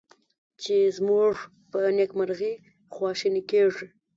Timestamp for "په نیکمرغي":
1.71-2.53